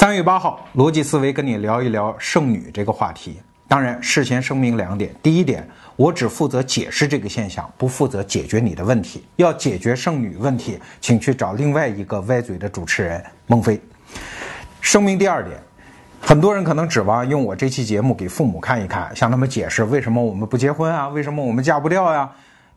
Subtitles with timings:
[0.00, 3.38] 三月八号，逻辑思维跟你聊一聊剩女这个话题。
[3.68, 9.22] 当然，事先声明两点：第一点，我只负责解释这个现象，不负责解决你的问题。
[9.36, 13.78] 要解决剩女问题，请去找另外一个歪嘴的主持人孟非。
[14.80, 15.58] 声明第二点，
[16.18, 22.26] 很多人可能指望用我这期节目给父母看一看，向他们解释为什么我们不结婚啊，为什么我们嫁不掉呀？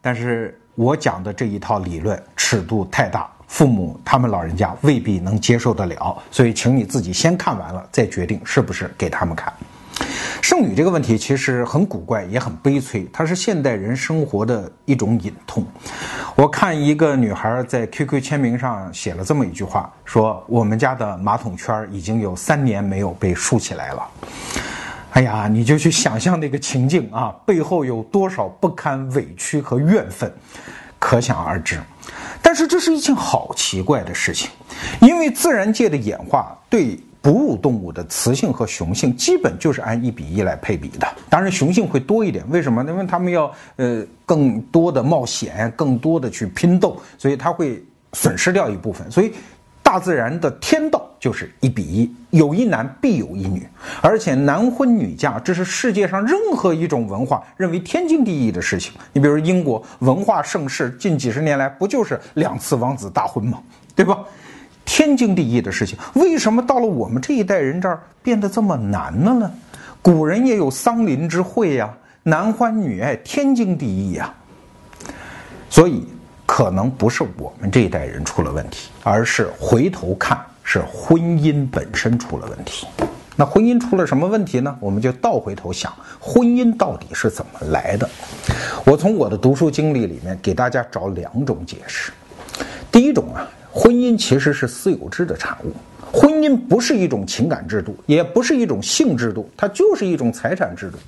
[0.02, 3.32] 但是我讲的这一套理论尺度太大。
[3.54, 9.54] 父母他们老人家未必能接受得了，所以请你自己先看完了再决定是不是给他们看。
[10.42, 15.64] 剩女这个问题其实很古怪，也很悲催，它是现代人生活的一种隐痛。
[16.36, 24.04] 我看一个女孩在 QQ 签名上写了这么一句话，说我们家的马桶圈已经有三年没有被竖起来了。
[25.12, 30.34] 哎呀，你就去想象那个情境啊，背后有多少不堪委屈和怨愤，
[30.98, 31.80] 可想而知。
[32.44, 34.48] 但是这是一件好奇怪的事情，
[35.02, 41.08] 因为自然界的演化对哺乳动物的雌性和雄性基本就是按一比一来配比的。
[41.30, 42.84] 当然雄性会多一点，为什么？
[42.84, 49.10] 因为他们要呃更多的冒险，更多的去拼斗，所以它会损失掉一部分。
[49.10, 49.34] 所以。
[49.94, 53.64] 大自然的天道就是一比一，有一男必有一女，
[54.02, 58.92] 而且男婚女嫁，这是世界上任何一种文化认为天经地义的事情。
[59.12, 63.62] 你比如英国文化盛世，近几十年来不就是两次王子大婚吗？
[63.96, 64.18] 对吧？
[64.84, 69.52] 天经地义的事情，为什么到了我们这一代人这儿变得这么难了呢？
[70.02, 74.34] 古人也有桑林之会呀，男欢女爱，天经地义呀。
[75.70, 76.08] 所以。
[76.46, 82.86] 可能不是我们这一代人出了问题，而是回头看是婚姻本身出了问题。
[83.36, 84.78] 那婚姻出了什么问题呢？
[84.80, 88.08] 我们就倒回头想，婚姻到底是怎么来的？
[88.86, 92.12] 我从我的读书经历里面给大家找两种解释。
[92.92, 95.74] 第一种啊，婚姻其实是私有制的产物，
[96.12, 101.00] 婚姻不是一种情感制度，也不是一种性制度，它就是一种财产制度。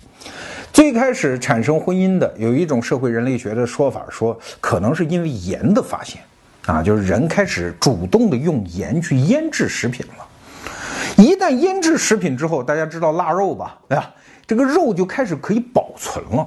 [0.75, 6.21] 最开始产生婚姻的有一种社会人类学的说法，说可能是因为盐的发现，
[6.65, 10.27] 啊，就是人开始主动的用盐去腌制食品了。
[11.15, 13.77] 一旦腌制食品之后，大家知道腊肉吧？
[13.87, 14.13] 对吧？
[14.45, 16.45] 这个肉就开始可以保存了。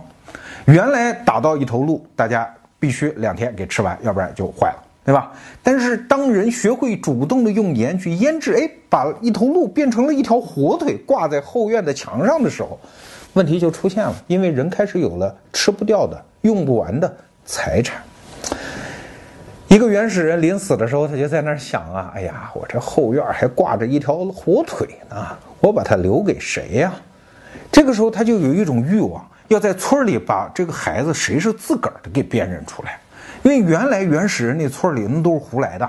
[0.67, 2.47] 原来打到一头鹿，大家
[2.79, 5.33] 必须两天给吃完，要不然就坏了，对吧？
[5.63, 12.79] 但是当人学会主动的用盐去腌制，哎，把一头鹿变成了一条火腿，挂在后院的墙上的时候。
[13.35, 18.03] 问题就出现了，因为人开始有了吃不掉的、用不完的财产。
[19.69, 25.17] 一个原始人临死的时候，他就在那儿想啊：“哎呀，我这后院还挂着一条火腿呢，
[25.61, 26.93] 我把它留给谁呀？”
[27.71, 32.99] 这个时候他就有一种欲望，要在村里把这个孩子谁是自个儿的给辨认出来。
[33.43, 35.89] 因为原来原始人那村里那都是胡来的，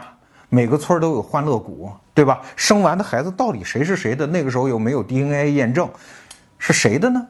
[0.49, 2.41] 每个村都有欢乐谷，对吧？
[2.57, 4.27] 生完的孩子到底谁是谁的？
[4.27, 5.89] 那个时候又没有 DNA 验证。
[6.59, 7.25] 是谁的呢？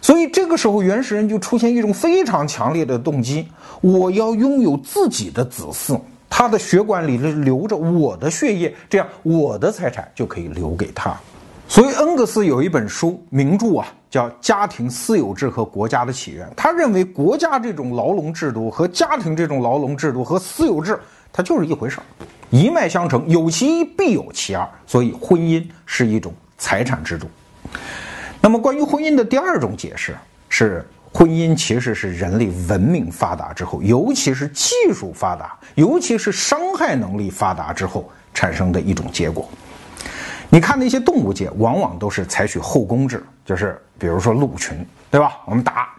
[0.00, 3.48] 所以这个时候，原始人就出现一种非常强烈的动机：
[3.80, 6.00] 我要拥有自己的子嗣，
[6.30, 11.12] 他的血管里流着我的血液，这样我的财产就可以留给他。
[11.68, 16.46] 所以，恩格斯有一本书名著啊，叫《家庭私有制和国家的起源》。
[16.56, 20.96] 他认为，国家这种牢笼制度和家庭这种牢笼制度和私有制，
[21.32, 22.04] 它就是一回事儿，
[22.50, 24.68] 一脉相承，有其一必有其二。
[24.86, 27.26] 所以，婚姻是一种财产制度。
[28.46, 30.16] 那么，关于婚姻的第二种解释
[30.48, 39.48] 是，婚姻其实是人类文明发达之后，尤其是技术发达，尤其是伤害能力发达之后产生的一种结果。
[40.48, 45.38] 你看那些动物界，往往都是采取后宫制，就是比如说鹿群，对吧？
[45.44, 45.92] 我们打，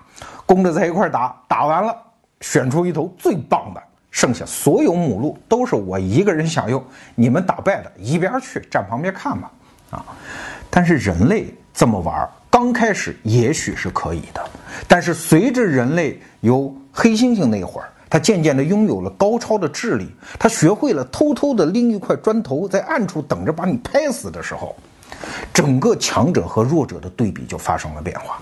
[0.46, 1.94] 公的在一块打，打完了
[2.40, 6.82] 选出一头最棒的，剩下所有母鹿都是我一个人享用，
[7.14, 9.52] 你们打败的一边去，站旁边看吧。
[9.92, 10.06] 啊，
[10.70, 12.28] 但是人类这么玩。
[12.50, 14.44] 刚开始也许是可以的，
[14.88, 24.76] 但是随着人类由黑猩猩那会儿，他渐渐的拥有了高超的智力，他学会了偷偷的拎一块砖头在暗处等着把你拍死的时候，
[25.54, 28.40] 整个强者和弱者的对比就发生了变化。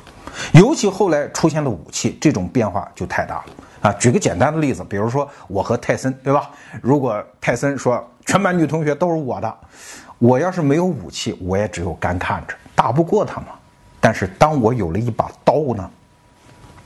[0.54, 3.46] 尤其后来出现了武器，这种变化就太大了
[3.82, 3.94] 啊！
[4.00, 6.50] 举个简单的例子，比如说我和泰森，对吧？
[6.82, 9.54] 如果泰森说全班女同学都是我的，
[10.20, 13.48] 我要是没有武器，我也只有干看着，打不过他嘛。
[14.00, 15.90] 但是当我有了一把刀呢，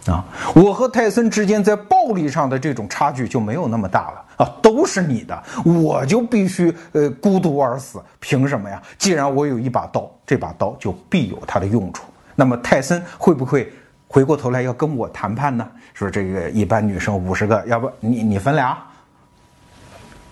[0.08, 0.24] 啊，
[0.56, 8.82] 我和泰森之间在暴力上的这种差距就没有那么大了啊，都是你的，我就必须呃孤独而死，凭什么呀？
[8.98, 12.06] 既然我有一把刀，这把刀就必有它的用处。
[12.36, 13.70] 那么泰森会不会
[14.08, 15.68] 回过头来要跟我谈判呢？
[15.94, 18.78] 说这个一般女生五十个，要不你你分俩？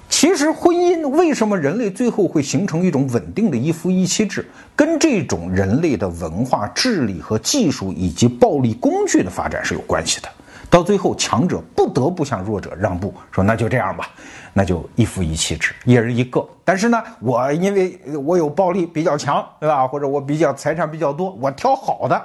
[0.09, 10.29] 其实婚姻为什么人类最后会形成一种稳定的一夫一妻制，跟这种人类的文化、智力和技术以及暴力工具的发展是有关系的。
[10.69, 14.09] 到最后，强者不得不向弱者让步，说那就这样吧，
[14.53, 16.45] 那就一夫一妻制，一人一个。
[16.65, 19.87] 但是呢，我因为我有暴力比较强，对吧？
[19.87, 22.21] 或者我比较财产比较多，我挑好的，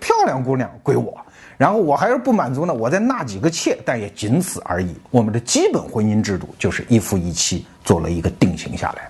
[0.00, 1.14] 漂亮姑娘归我。
[1.56, 4.94] 然后我还是不满足呢，我再纳几个妾，但也仅此而已。
[5.10, 9.08] 我们的基本婚姻制度就是一夫一妻，做了一个定型下来。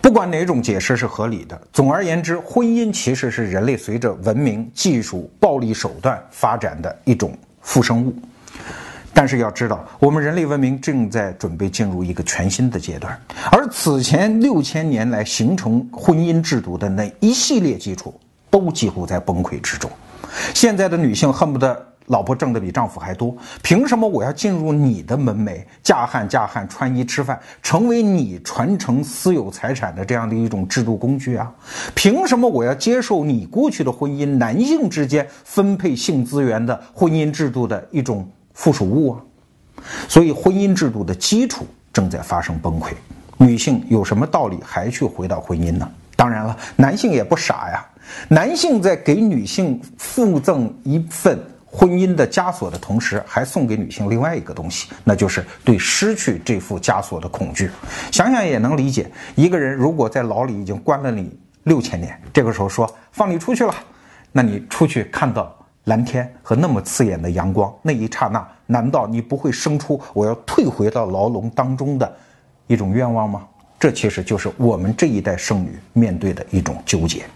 [0.00, 7.36] 不管哪种解释是合理的，总而言之，婚姻其实是人类随着文明、技术、暴力手段发展的一种。
[7.66, 8.14] 附生物，
[9.12, 18.14] 但是要知道，我们人类文明正在准备进入一个全新的阶段，而此前六千年来形成婚姻制度的那一系列基础，
[18.50, 19.90] 都几乎在崩溃之中。
[20.54, 31.52] 现在的女性恨不得老婆挣的比丈夫还多，凭什么我要进入你的门楣，嫁汉嫁汉，穿衣吃饭，成为你传承私有财产的这样的一种制度工具啊？
[31.94, 39.20] 凭什么我要接受你过去的婚姻，男性之间分配性资源的婚姻制度的一种附属物啊？
[40.08, 42.92] 所以，婚姻制度的基础正在发生崩溃。
[43.36, 45.90] 女性有什么道理还去回到婚姻呢？
[46.14, 47.86] 当然了，男性也不傻呀。
[48.28, 51.38] 男性在给女性附赠一份。
[51.68, 57.70] 婚姻的枷锁的同时，还送给女性另外一个东西，那就是对失去这副枷锁的恐惧。
[58.10, 63.74] 想想也能理解，一个人如果在牢里已经关了你六千年，这个时候说放你出去了，
[64.32, 65.54] 那你出去看到
[65.84, 72.10] 蓝天和那么刺眼的阳光，那一刹那，难道你不会生出我要退回到牢笼当中的
[72.68, 73.46] 一种愿望吗？
[73.78, 77.26] 这其实就是我们这一代剩女面对的一种纠结。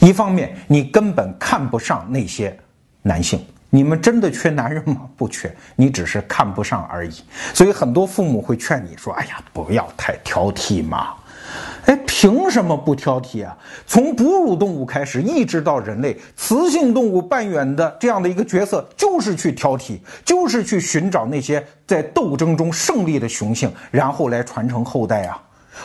[0.00, 2.56] 一方面，你根本看不上那些
[3.02, 3.44] 男性。
[3.70, 5.02] 你们真的缺男人吗？
[5.14, 7.12] 不缺，你只是看不上而已。
[7.52, 11.14] 所以很多父母会劝你说：“哎呀，不要太挑剔嘛。”
[11.84, 13.56] 哎，凭什么不挑剔啊？
[13.86, 25.38] 从哺乳动物开始，一直到人类，雌性动物扮演的这样的一个角色，就是去挑剔，就是去寻找那些在斗争中胜利的雄性，然后来传承后代啊。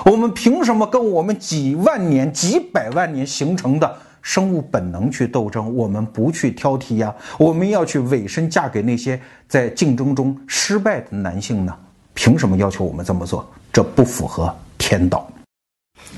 [0.05, 3.97] 我们凭什么跟我们几万年、几百万年形成的？
[4.21, 9.19] 生物本能去斗争，我们不去挑剔呀，我们要去委身嫁给那些
[9.49, 11.75] 在竞争中失败的男性呢？
[12.13, 13.45] 凭什么要求我们这么做？
[13.73, 15.27] 这不符合天道。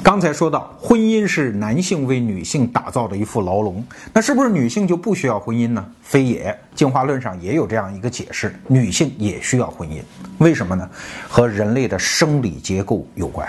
[0.04, 3.84] 刚才说到，婚姻是男性为女性打造的一副牢笼，
[4.14, 5.86] 那是不是女性就不需要婚姻呢？
[6.02, 10.02] 非也，进化论上也有这样一个解释，女性也需要婚姻。
[10.38, 10.88] 为什么呢？
[11.28, 13.48] 和人类的生理结构有关。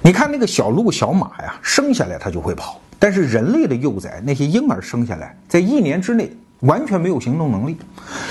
[0.00, 2.80] 你看那个小鹿、小马呀，生下来它就会跑。
[2.98, 6.30] 但是人类的幼崽，那些婴儿生下来，在一年之内
[6.60, 7.76] 完全没有行动能力，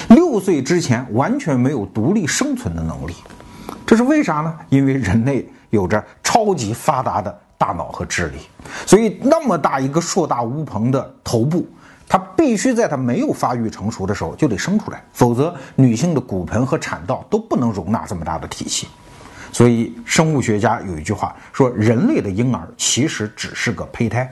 [0.10, 3.14] 六岁之前完全没有独立生存的能力，
[3.86, 4.56] 这是为啥呢？
[4.70, 8.38] 因为人类有着超级发达的大脑和智力，
[8.86, 11.68] 所以那么大一个硕大无朋的头部，
[12.08, 18.88] 它必须在它没有发育成熟的时候就得生出来，否则女性的骨盆和产道都不能容纳这么大的体系。
[19.52, 24.32] 所以生物学家有一句话说：人类的婴儿其实只是个胚胎。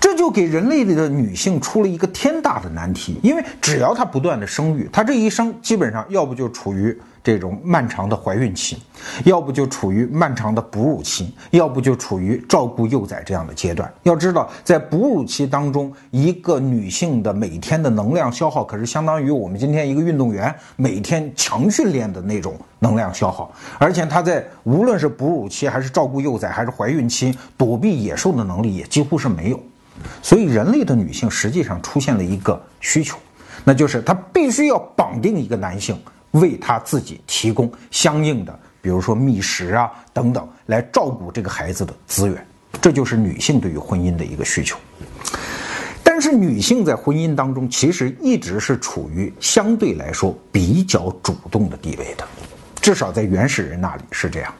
[0.00, 6.96] 这就给人类的女性出了一个天大的难题，因为只要她不断的生育，她这一生基本上要不就处于
[7.26, 8.80] 这种漫长的怀孕期，
[9.24, 13.92] 要不就处于漫长的哺乳期，要不就处于照顾幼崽这样的阶段。
[14.04, 29.60] 要知道，在哺乳期当中，一个女性的每天的能量消耗可是相当于我们今天一个运动员每天强训练的那种能量消耗，而且她在无论是哺乳期还是照顾幼崽还是怀孕期，躲避野兽的能力也几乎是没有。
[30.22, 33.18] 所以，人类的女性实际上出现了一个需求，
[33.64, 35.98] 那就是她必须要绑定一个男性，
[36.40, 42.46] 为他自己提供相应的，比如说觅食啊等等，来照顾这个孩子的资源。
[42.80, 44.78] 这就是女性对于婚姻的一个需求。
[46.02, 52.26] 但是，女性在婚姻当中其实一直是处于相对来说比较主动的地位的，
[52.80, 54.54] 至少在原始人那里是这样。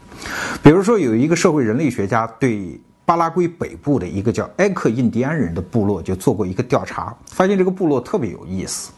[0.63, 2.81] 比如说，有一个社会人类学家对。
[3.07, 8.91] 巴拉圭北部的一个叫埃克印第安人的部落就做过一个调查，发现这个部落特别有意思。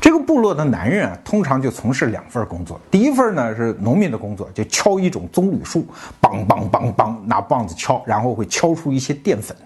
[0.00, 2.80] 这部落的男人啊，通常就从事两份工作。
[2.88, 5.84] 第一份呢是农民的工作，就敲一种棕榈树，
[6.22, 9.56] 梆梆梆梆，拿棒子敲，然后会敲出一些淀粉。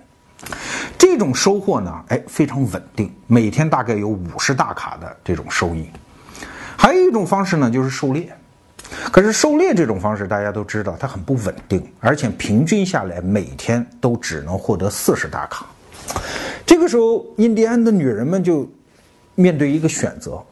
[0.96, 5.86] 这种收获呢，哎，非常稳定，每天大概有五十大卡的这种收益。
[6.78, 8.34] 还有一种方式呢，就是狩猎。
[9.12, 15.66] 可是狩猎这种方式，大家都知道它很不稳定，而且平均下来每天都只能获得四十大卡。
[16.64, 18.66] 这个时候，印第安的女人们就
[19.34, 20.42] 面对一个选择：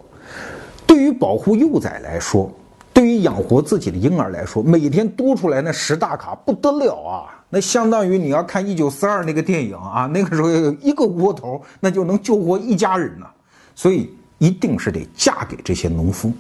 [0.87, 2.51] 对于保护幼崽来说，
[2.93, 7.43] 对于养活自己的婴儿来说，每天多出来那十大卡不得了啊！
[7.49, 13.27] 那相当于你要看一九四二那个电影啊，那个时候一个窝头，那就能救活一家人呢。
[13.75, 16.33] 所以一定是得嫁给这些农夫。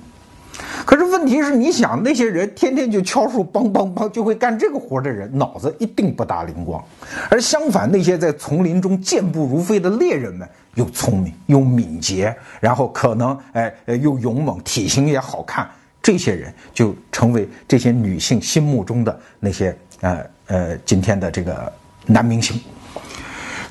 [0.84, 6.82] 可是问题是，你想那些人天天就敲树梆梆梆就会干这个活的人，脑子一定不大灵光。
[7.30, 15.68] 而相反，那些在丛林中健步如飞的猎人们，又聪明又敏捷，然后可能哎又勇猛，体型也好看，
[16.02, 21.72] 这些人就成为这些女性心目中的那些呃呃今天的这个
[22.06, 22.60] 男明星。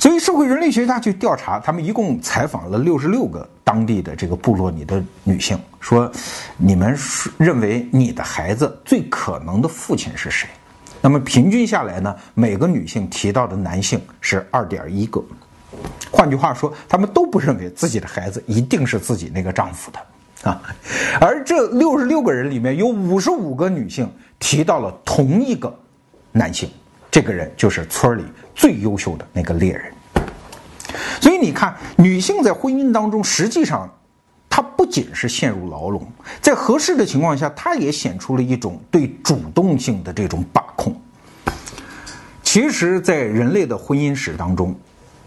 [0.02, 6.12] 所以，社会人类学家去调查，他们一共采访了六十六个当地的这个部落里的女性，说
[6.58, 6.98] ：“你们
[7.38, 10.50] 认为你的孩子最可能的父亲是谁？”
[11.02, 15.24] 那么平均下来呢，每个女性提到的男性是二点一个。
[16.10, 20.60] 换句话说，他们都不认为自己的孩子一定是自己那个丈夫的啊。
[21.20, 25.72] 而这六十六个人里面有五十五个女性提到了同一个
[26.32, 26.68] 男性。
[27.12, 28.24] 这个人就是村里
[28.56, 29.92] 最优秀的那个猎人，
[31.20, 33.90] 所以你看，女性在婚姻当中，实际上
[34.50, 40.96] 她不仅是陷入牢笼，在合适的情况下，她也显出了一种对主动性的这种把控。
[42.44, 44.74] 其实，在人类的婚姻史当中，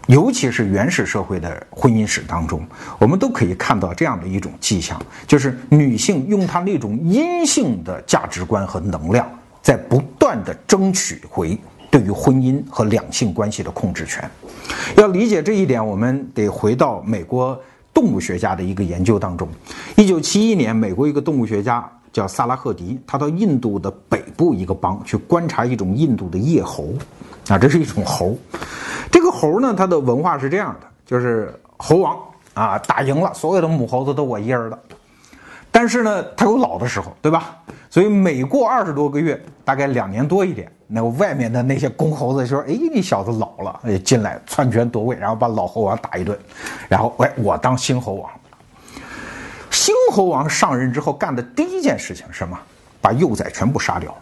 [0.07, 9.27] 尤其是原始社会的婚姻史当中，我们都可以看到这样的一种迹象，就是女性用她那种阴性的价值观和能量，
[9.61, 11.59] 在不断的争取回。
[11.95, 14.29] 对于婚姻和两性关系的控制权，
[14.97, 17.57] 要理解这一点，我们得回到美国
[17.93, 19.47] 动物学家的一个研究当中。
[19.95, 26.89] 一九七一年，美国一个动物学家叫萨拉赫迪，他到印度的北部一个邦去观察一种印度的叶猴，
[27.47, 28.37] 啊，这是一种猴。
[29.09, 32.17] 这个猴呢，它的文化是这样的，就是猴王
[32.53, 34.77] 啊，打赢了，所有的母猴子都我一人的。
[35.71, 37.55] 但是呢，它有老的时候，对吧？
[37.89, 40.69] 所以每过二十多个月，大概两年多一点。
[40.87, 46.37] 那外面的那些公猴子就说：“哎，你小子老了，哎，进来篡权夺位，然后把老猴王打一顿，
[46.87, 48.29] 然后哎，我当新猴王。
[49.71, 52.57] 新猴王上任之后干的第一件事情是什么？
[53.01, 54.15] 把幼崽全部杀掉。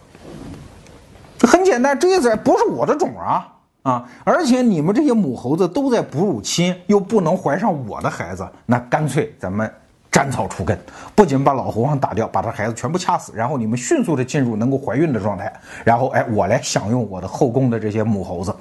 [1.38, 3.48] 这很简单，这些崽不是我的种啊
[3.84, 4.10] 啊！
[4.24, 9.70] 而且你们这些母猴子都在哺乳期，又不能怀上我的孩子，那干脆咱们。”
[10.14, 10.80] 斩草除根，
[11.16, 15.52] 不仅把老猴王打掉，把他孩子全部掐死，然后你们迅速的进入能够怀孕的状态，
[15.84, 18.56] 然后哎，我来享用我的后宫的这些母猴子。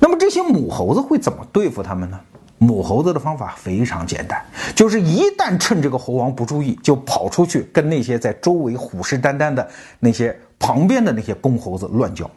[0.00, 2.18] 那么这些母猴子会怎么对付他们呢？
[2.56, 4.42] 母猴子的方法非常简单，
[4.74, 9.68] 就是一旦趁这个猴王不注意，就跑出去跟那些在周围虎视眈眈的
[10.00, 12.30] 那些旁边的那些公猴子乱叫，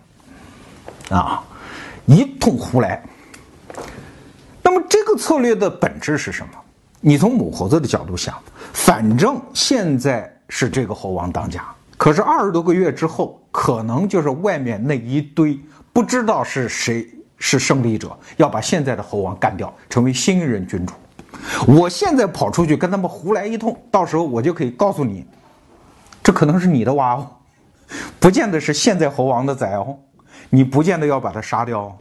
[1.09, 1.41] 啊，
[2.05, 3.01] 一通胡来。
[4.61, 6.53] 那么这个策略的本质是什么？
[6.99, 8.35] 你从母猴子的角度想，
[8.73, 11.63] 反正现在是这个猴王当家，
[11.95, 15.59] 可是二十多个月之后，可能就是外面那一堆
[15.93, 20.93] 不知道是谁是胜利者，要把现在的猴王干掉，成为新一任君主。
[21.67, 25.23] 我现在跑出去跟他们胡来一通，到时候我就可以告诉你，
[26.23, 27.29] 这可能是你的娃哦，
[28.19, 29.95] 不见得是现在猴王的崽哦，
[30.49, 31.95] 你不见得要把他杀掉哦，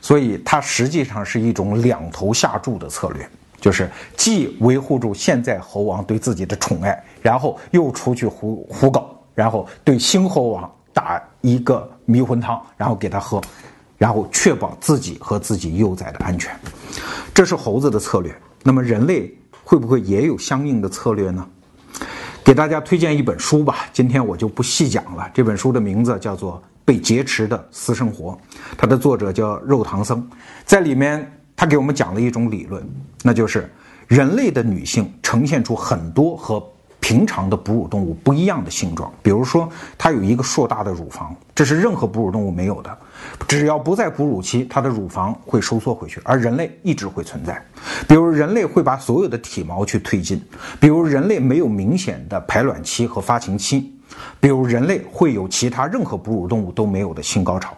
[0.00, 3.28] 所以它实际上是一种两头下注的策略。
[3.64, 13.40] 就是既维护住现在猴王对自己的宠爱，然后又出去胡胡搞，然后对新猴王打一个迷魂汤，然后给他喝，
[13.96, 16.54] 然后确保自己和自己幼崽的安全。
[17.32, 18.30] 这是猴子的策略。
[18.62, 21.48] 那么人类会不会也有相应的策略呢？
[22.44, 25.26] 给大家推荐一本书吧，今天我就不细讲了。
[25.32, 28.32] 这本书的名字叫做《被劫持的私生活》，
[28.76, 30.22] 它的作者叫肉唐僧，
[30.66, 31.26] 在里面。
[31.56, 32.84] 他给我们讲了一种理论，
[33.26, 33.72] 那就是
[34.06, 36.62] 人类的女性呈现出很多和
[37.00, 39.10] 平常的哺乳动物不一样的性状。
[39.22, 39.66] 比如说，
[39.96, 42.98] 它有一个硕大的乳房，这是任何哺乳动物没有的。
[43.48, 47.62] 只要不在哺乳期，它的乳房会收缩回去，而人类一直会存在。
[48.06, 50.38] 比如，人类会把所有的体毛去推进；
[50.78, 53.80] 比如，人类没有明显的排卵期和发情期；
[54.38, 57.74] 比如，人类会有其他任何哺乳动物都没有的性高潮。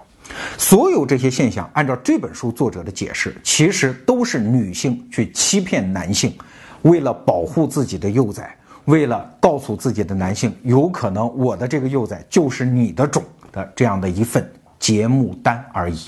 [0.59, 6.37] 所有这些现象，按照这本书作者的解释，其实都是女性去欺骗男性，
[6.83, 15.99] 为了保护自己的幼崽，为了告诉自己的男性，有可能我的这个幼崽就是你的种的这样的一份节目单而已。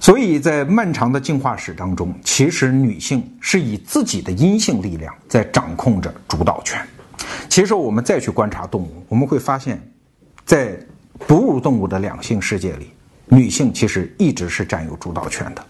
[0.00, 6.80] 所以在漫长的进化史当中，其实女性是以自己的阴性力量在掌控着主导权。
[7.48, 9.80] 其实我们再去观察动物，我们会发现，
[10.46, 10.78] 在
[11.26, 12.92] 哺乳动物的两性世界里，
[13.26, 15.64] 女性其实一直是占有主导权的。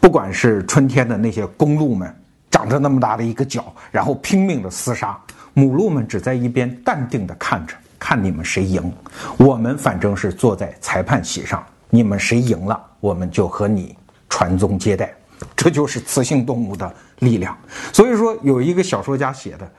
[0.00, 2.14] 不管是春天的那些公鹿们，
[2.50, 5.18] 长着那么大的一个角，然后拼命的厮杀，
[5.54, 8.92] 母鹿们只在一边淡定的看着，看你们谁赢。
[9.36, 13.96] 我们反正是坐在裁判席上，你们谁赢了，我们就和你
[14.28, 15.14] 传宗接代。
[15.56, 17.56] 这就是雌性动物的力量。
[17.92, 19.70] 所以说，有一个小说家写的，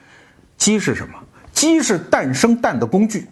[0.58, 1.13] 鸡是什么？
[1.51, 3.27] 鸡是蛋生蛋的工具。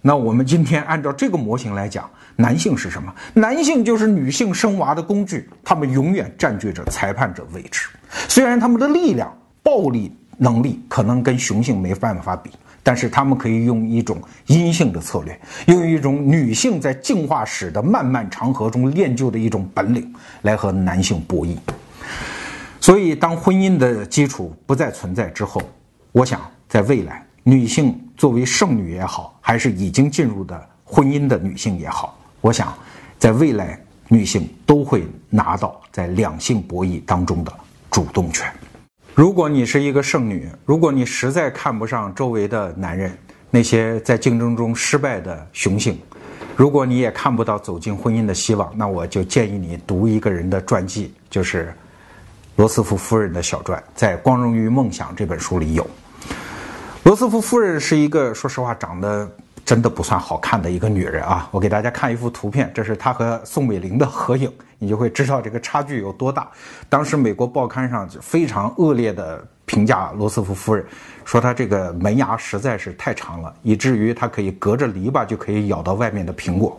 [0.00, 3.12] 那我们今天按照这个模型来讲，男性是什么？
[3.34, 7.88] 男性就是女性生娃的工具，他们永远占据着裁判者位置。
[8.28, 12.50] 虽然他们的力量、暴力能力可能跟雄性没办法比，
[12.82, 21.56] 但是他们可以用一种阴性的策略，用一种女性在进化史的漫漫长河中练就的一种本领来和男性博弈。
[22.80, 25.60] 所以，当婚姻的基础不再存在之后，
[26.12, 27.22] 我想在未来。
[27.48, 32.76] 女性作为剩女也好，还是已经进入的婚姻的女性也好，我想，
[33.18, 37.52] 在未来女性都会拿到在两性博弈当中的
[37.90, 38.46] 主动权。
[39.14, 43.16] 如果你是一个剩女，如果你实在看不上周围的男人，
[43.50, 45.98] 那些在竞争中失败的雄性，
[46.54, 51.74] 如果你也看不到走进婚姻的希望，那我就建议你读一个人的传记，就是
[52.56, 55.88] 罗斯福夫人的小传，在《光荣与梦想》这本书里有。
[57.04, 59.30] 罗斯福夫人是一个，说实话，长得
[59.64, 61.48] 真的不算好看的一个女人啊。
[61.50, 66.48] 我给大家看一幅图片，这是她和宋美龄的合影，你就会知道这个差距有多大。
[66.88, 70.84] 当时美国报刊上就非常恶劣的评价罗斯福夫人，
[71.24, 76.78] 说她这个门牙实在是太长了，以至于她可以隔着篱笆就可以咬到外面的苹果。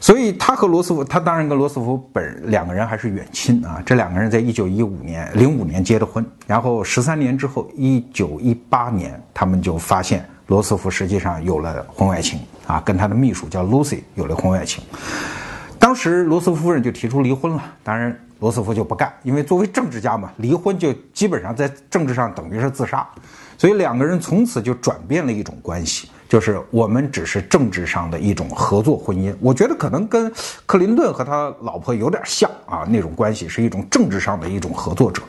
[0.00, 3.82] 所以他和罗斯福，他当然跟罗斯福本两个人还是远亲啊。
[3.84, 14.82] 这两个人在一九一五年、零五年结的婚，然后十三年之后，一九一八年，他们就发现罗斯福实际上有了婚外情啊，跟他的秘书叫 Lucy 有了婚外情。
[15.78, 23.06] 当时罗斯福夫人就提出离婚了，当然罗斯福就不干，因为作为政治家嘛，离婚就基本上在政治上等于是自杀。
[23.56, 26.10] 所以两个人从此就转变了一种关系。
[26.26, 30.32] 就是我们只是政治上的一种合作婚姻，我觉得可能跟
[30.64, 35.22] 克林顿和他老婆有点像啊，那种关系是一种政治上的一种合作者。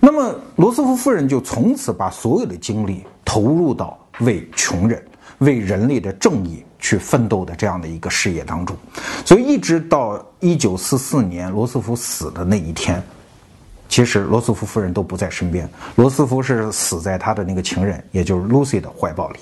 [0.00, 5.00] 那么罗斯福夫人就从此把所有的精力投入到为穷人、
[5.38, 8.76] 为人类的正义去奋斗的这样的一个事业当中。
[9.24, 13.02] 所以一直到一九四四年罗斯福死的那一天，
[13.88, 19.38] 其实罗斯福夫人都不在身边，罗斯福是死在他的那个情人，也就是 Lucy 的怀抱里。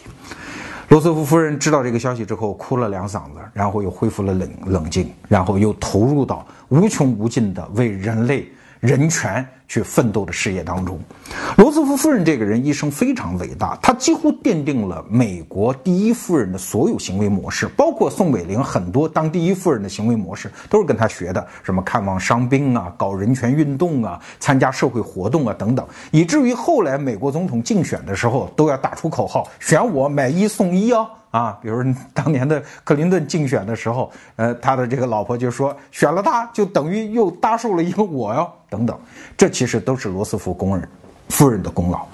[0.88, 8.47] 罗斯福夫人知道这个消息之后，哭了两嗓子，然后又恢复了冷冷静，然后又投入到无穷无尽的为人类。
[8.81, 10.98] 人权去奋斗的事业当中，
[11.57, 31.09] 罗斯福夫人这个人一生非常伟大，她几乎奠定了美国第一夫人的所有行为模式，包括宋美龄很多当第一夫人的行为模式都是跟她学的，什么看望伤兵啊，搞人权运动啊，参加社会活动啊等等，以至于后来美国总统竞选的时候都要打出口号，选我买一送一哦。
[31.35, 38.97] 啊，比如当年的克林顿竞选的时候，呃，他的这个老婆就说，选了他就等于又搭售了一个我哟，等等，
[39.37, 40.88] 这其实都是罗斯福工人
[41.31, 42.07] 夫人的功劳。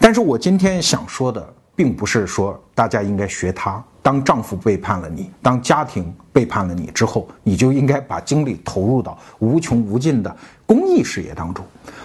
[0.00, 1.46] 但是我今天想说的，
[1.76, 11.62] 并不是说大家应该学他，当丈夫背叛了你，当家庭背叛了你之后，你就应该把精力投入到无穷无尽的公益事业当中。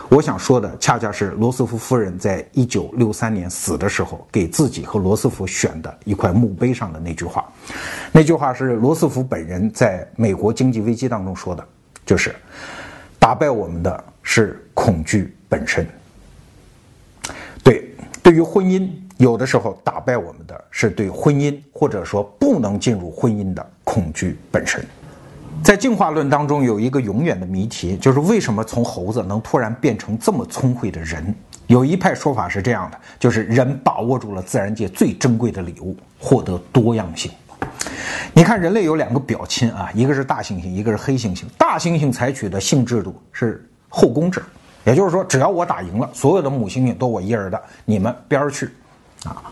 [0.09, 7.47] 我想说的，恰恰是罗斯福夫人在一九六三年死的时候，给自己和罗斯福选的一块墓碑上的那句话。
[8.11, 11.63] 那句话是罗斯福本人在美国经济危机当中说的，
[12.07, 12.35] 就是
[13.19, 15.85] “打败我们的是恐惧本身”。
[17.63, 17.93] 对，
[18.23, 24.83] 对于婚姻，有的时候打败我们的是对婚姻或者说不能进入婚姻的恐惧本身。
[25.63, 31.33] 在进化论当中，有一个永远的谜题，就是为什么从猴子能突然变成这么聪慧的人？
[31.67, 37.31] 有一派说法是这样的，就是人把握住了自然界最珍贵的礼物，获得多样性。
[38.33, 41.43] 你看，人类有两个表亲啊，一个是大猩猩，一个是黑猩猩。
[41.57, 44.41] 大猩猩采取的性制度是后宫制，
[44.85, 48.69] 也就是说，只要我打赢了，所有的母猩猩都我一人的，你们边儿去，
[49.25, 49.43] 啊。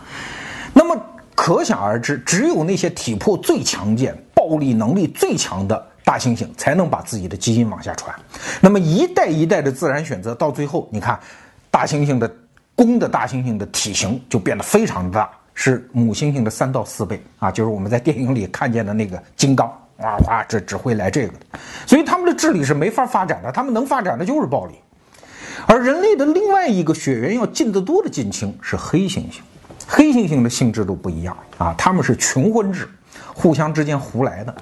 [0.72, 1.00] 那么
[1.34, 4.16] 可想而知，只有那些体魄最强健、
[4.48, 5.86] 暴力能力最强的。
[6.04, 8.18] 大猩猩才能把自己的基因往下传，
[8.62, 11.20] 那么一代一代的自然选择，到最后，你看，
[11.70, 12.34] 大猩猩的
[12.74, 24.72] 公的大猩猩的体型就变得非常大，是母猩猩的三到四倍啊，就是我们在电影里看见的那个金刚，哇哇，这只会来这个的，所以他们的智力是没法发展的，他们能发展的就是暴力。
[25.66, 29.40] 而人类的另外一个血缘要近得多的近亲是黑猩猩，
[29.86, 32.88] 黑猩猩的性质都不一样啊，他们是群婚制。
[33.38, 34.52] 互相之间胡来的，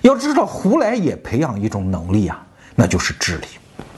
[0.00, 2.42] 要知道胡来也培养一种能力啊，
[2.74, 3.46] 那就是智力。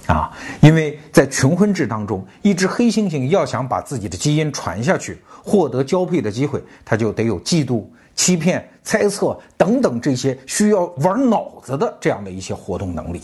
[0.09, 7.85] 啊，因为在群婚制当中，一只黑猩猩要想把自己的基因传下去，获得交配的机会，它就得有嫉妒、
[8.17, 13.23] 欺骗、猜测等等这些需要玩脑子的这样的一些活动能力。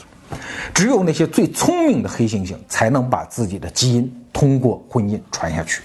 [0.73, 5.83] 只有那些最聪明的黑猩猩才能把自己的基因通过婚姻传下去。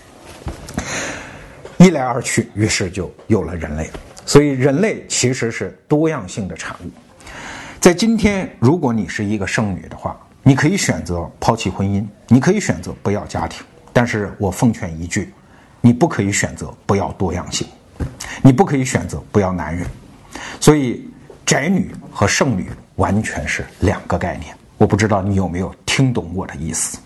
[1.77, 3.89] 一来二去，于是就有了人类。
[4.25, 6.89] 所以，人类其实是多样性的产物。
[7.79, 13.63] 在今天，如果你是一个剩女的话，你可以选择抛弃婚姻，你可以选择不要家庭。
[13.93, 15.31] 但是我奉劝一句，
[15.79, 17.67] 你不可以选择不要多样性，
[18.41, 19.87] 你不可以选择不要男人。
[20.59, 21.07] 所以，
[21.45, 24.55] 宅女和剩女完全是两个概念。
[24.77, 26.97] 我不知道你有没有听懂我的意思。